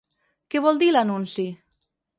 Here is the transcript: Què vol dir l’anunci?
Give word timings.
Què 0.55 0.61
vol 0.69 0.81
dir 0.85 0.89
l’anunci? 0.97 1.49